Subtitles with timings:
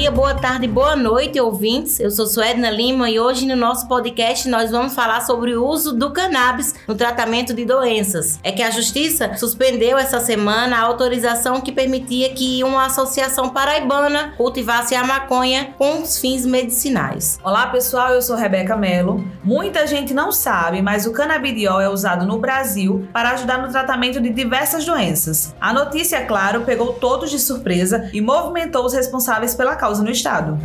[0.00, 2.00] dia, boa tarde, boa noite, ouvintes.
[2.00, 5.94] Eu sou Suedna Lima e hoje no nosso podcast nós vamos falar sobre o uso
[5.94, 8.40] do cannabis no tratamento de doenças.
[8.42, 14.32] É que a Justiça suspendeu essa semana a autorização que permitia que uma associação paraibana
[14.38, 17.38] cultivasse a maconha com os fins medicinais.
[17.44, 19.22] Olá, pessoal, eu sou Rebeca Mello.
[19.42, 24.20] Muita gente não sabe, mas o canabidiol é usado no Brasil para ajudar no tratamento
[24.20, 25.54] de diversas doenças.
[25.58, 30.58] A notícia, claro, pegou todos de surpresa e movimentou os responsáveis pela causa no estado.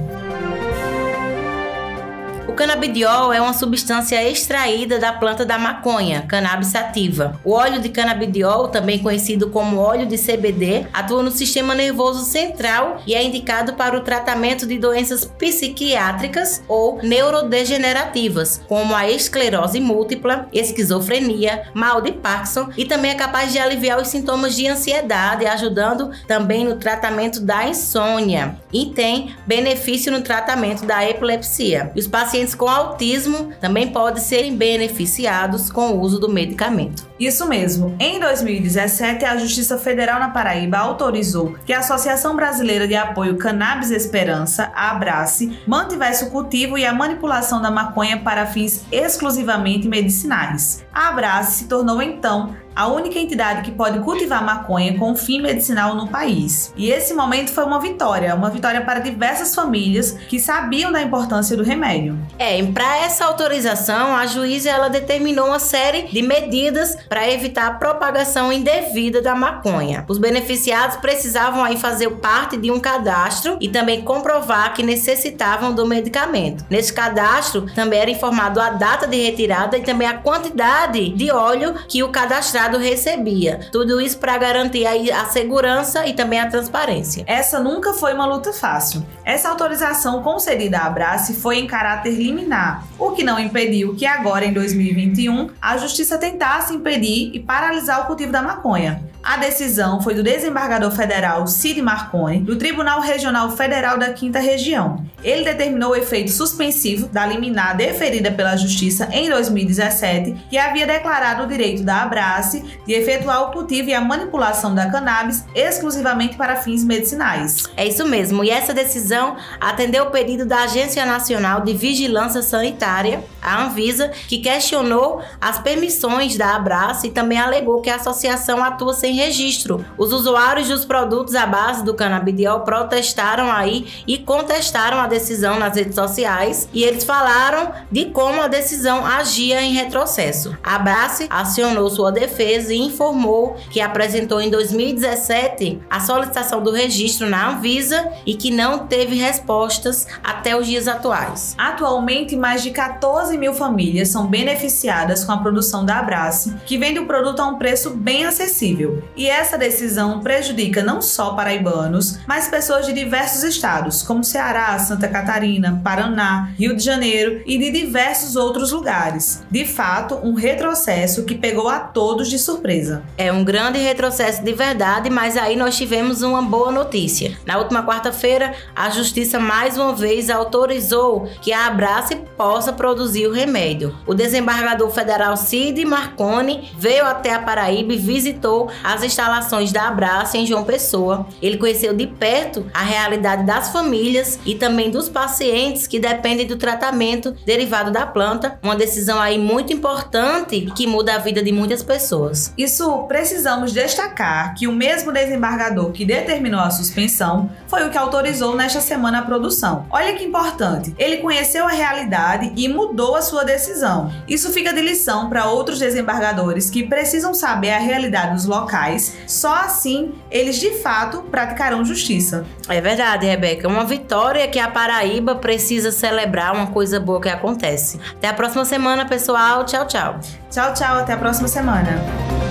[2.47, 7.39] O canabidiol é uma substância extraída da planta da maconha, cannabis sativa.
[7.43, 13.01] O óleo de canabidiol, também conhecido como óleo de CBD, atua no sistema nervoso central
[13.07, 20.47] e é indicado para o tratamento de doenças psiquiátricas ou neurodegenerativas, como a esclerose múltipla,
[20.53, 26.11] esquizofrenia, mal de Parkinson e também é capaz de aliviar os sintomas de ansiedade, ajudando
[26.27, 31.91] também no tratamento da insônia e tem benefício no tratamento da epilepsia.
[31.95, 37.07] Os pacientes pacientes com autismo também podem ser beneficiados com o uso do medicamento.
[37.17, 37.95] Isso mesmo.
[37.97, 43.89] Em 2017, a Justiça Federal na Paraíba autorizou que a Associação Brasileira de Apoio Cannabis
[43.89, 50.83] Esperança, a Abrace, mantivesse o cultivo e a manipulação da maconha para fins exclusivamente medicinais.
[50.93, 55.95] A Abrace se tornou então a única entidade que pode cultivar maconha com fim medicinal
[55.95, 56.73] no país.
[56.75, 61.55] E esse momento foi uma vitória, uma vitória para diversas famílias que sabiam da importância
[61.55, 62.19] do remédio.
[62.37, 67.71] É, para essa autorização, a juíza ela determinou uma série de medidas para evitar a
[67.71, 70.03] propagação indevida da maconha.
[70.09, 75.85] Os beneficiados precisavam aí fazer parte de um cadastro e também comprovar que necessitavam do
[75.85, 76.65] medicamento.
[76.69, 81.75] Nesse cadastro também era informado a data de retirada e também a quantidade de óleo
[81.87, 83.59] que o cadastrado recebia.
[83.71, 87.23] Tudo isso para garantir a segurança e também a transparência.
[87.27, 89.05] Essa nunca foi uma luta fácil.
[89.23, 94.45] Essa autorização concedida à Abrace foi em caráter liminar, o que não impediu que agora,
[94.45, 99.03] em 2021, a justiça tentasse impedir e paralisar o cultivo da maconha.
[99.25, 105.03] A decisão foi do desembargador federal Cid Marconi, do Tribunal Regional Federal da Quinta Região.
[105.23, 111.41] Ele determinou o efeito suspensivo da liminar deferida pela Justiça em 2017, que havia declarado
[111.41, 116.57] o direito da Abrace de efetuar o cultivo e a manipulação da cannabis exclusivamente para
[116.57, 117.67] fins medicinais.
[117.75, 123.23] É isso mesmo, e essa decisão atendeu o pedido da Agência Nacional de Vigilância Sanitária,
[123.41, 128.93] a Anvisa, que questionou as permissões da Abrace e também alegou que a associação atua
[128.93, 129.85] sem registro.
[129.97, 135.75] Os usuários dos produtos à base do canabidiol protestaram aí e contestaram a decisão nas
[135.75, 140.57] redes sociais e eles falaram de como a decisão agia em retrocesso.
[140.63, 147.29] A Brace acionou sua defesa e informou que apresentou em 2017 a solicitação do registro
[147.29, 151.55] na Anvisa e que não teve respostas até os dias atuais.
[151.57, 156.99] Atualmente, mais de 14 mil famílias são beneficiadas com a produção da Abrace, que vende
[156.99, 159.03] o produto a um preço bem acessível.
[159.15, 165.07] E essa decisão prejudica não só paraibanos, mas pessoas de diversos estados, como Ceará, Santa
[165.07, 169.43] Catarina, Paraná, Rio de Janeiro e de diversos outros lugares.
[169.49, 173.03] De fato, um retrocesso que pegou a todos de surpresa.
[173.17, 177.37] É um grande retrocesso de verdade, mas aí nós tivemos uma boa notícia.
[177.45, 183.33] Na última quarta-feira, a Justiça mais uma vez autorizou que a Abrace possa produzir o
[183.33, 183.95] remédio.
[184.05, 190.37] O desembargador federal Cid Marconi veio até a Paraíba e visitou as instalações da Abrace
[190.37, 191.25] em João Pessoa.
[191.41, 196.55] Ele conheceu de perto a realidade das famílias e também dos pacientes que dependem do
[196.55, 201.81] tratamento derivado da planta, uma decisão aí muito importante que muda a vida de muitas
[201.81, 202.53] pessoas.
[202.57, 208.55] Isso precisamos destacar que o mesmo desembargador que determinou a suspensão foi o que autorizou
[208.55, 209.85] nesta semana a produção.
[209.89, 214.11] Olha que importante, ele conheceu a realidade e mudou a sua decisão.
[214.27, 219.53] Isso fica de lição para outros desembargadores que precisam saber a realidade dos locais, só
[219.55, 222.45] assim eles de fato praticarão justiça.
[222.67, 223.67] É verdade, Rebeca.
[223.67, 227.99] Uma vitória que a Paraíba precisa celebrar, uma coisa boa que acontece.
[228.11, 229.65] Até a próxima semana, pessoal.
[229.65, 230.19] Tchau, tchau.
[230.51, 230.97] Tchau, tchau.
[230.99, 232.44] Até a próxima semana.